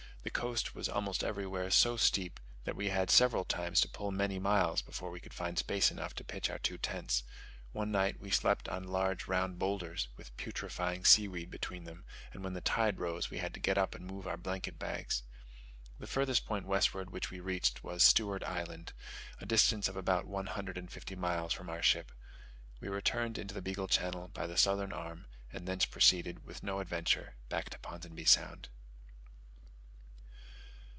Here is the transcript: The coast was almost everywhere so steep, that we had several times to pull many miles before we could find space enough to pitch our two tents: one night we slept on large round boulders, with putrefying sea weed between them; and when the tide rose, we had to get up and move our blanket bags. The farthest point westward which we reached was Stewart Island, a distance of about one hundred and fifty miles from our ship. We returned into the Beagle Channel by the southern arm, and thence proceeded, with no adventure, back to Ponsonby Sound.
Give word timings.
The 0.23 0.29
coast 0.29 0.75
was 0.75 0.87
almost 0.87 1.23
everywhere 1.23 1.71
so 1.71 1.97
steep, 1.97 2.39
that 2.65 2.75
we 2.75 2.89
had 2.89 3.09
several 3.09 3.43
times 3.43 3.81
to 3.81 3.89
pull 3.89 4.11
many 4.11 4.37
miles 4.37 4.83
before 4.83 5.09
we 5.09 5.19
could 5.19 5.33
find 5.33 5.57
space 5.57 5.89
enough 5.89 6.13
to 6.13 6.23
pitch 6.23 6.47
our 6.47 6.59
two 6.59 6.77
tents: 6.77 7.23
one 7.71 7.91
night 7.91 8.19
we 8.19 8.29
slept 8.29 8.69
on 8.69 8.83
large 8.83 9.25
round 9.27 9.57
boulders, 9.57 10.09
with 10.17 10.37
putrefying 10.37 11.05
sea 11.05 11.27
weed 11.27 11.49
between 11.49 11.85
them; 11.85 12.05
and 12.31 12.43
when 12.43 12.53
the 12.53 12.61
tide 12.61 12.99
rose, 12.99 13.31
we 13.31 13.39
had 13.39 13.51
to 13.55 13.59
get 13.59 13.79
up 13.79 13.95
and 13.95 14.05
move 14.05 14.27
our 14.27 14.37
blanket 14.37 14.77
bags. 14.77 15.23
The 15.97 16.05
farthest 16.05 16.45
point 16.45 16.67
westward 16.67 17.09
which 17.09 17.31
we 17.31 17.39
reached 17.39 17.83
was 17.83 18.03
Stewart 18.03 18.43
Island, 18.43 18.93
a 19.39 19.47
distance 19.47 19.87
of 19.87 19.95
about 19.97 20.27
one 20.27 20.45
hundred 20.45 20.77
and 20.77 20.91
fifty 20.91 21.15
miles 21.15 21.51
from 21.51 21.67
our 21.67 21.81
ship. 21.81 22.11
We 22.79 22.89
returned 22.89 23.39
into 23.39 23.55
the 23.55 23.61
Beagle 23.63 23.87
Channel 23.87 24.27
by 24.27 24.45
the 24.45 24.55
southern 24.55 24.93
arm, 24.93 25.25
and 25.51 25.67
thence 25.67 25.85
proceeded, 25.87 26.45
with 26.45 26.61
no 26.61 26.79
adventure, 26.79 27.37
back 27.49 27.71
to 27.71 27.79
Ponsonby 27.79 28.25
Sound. 28.25 28.69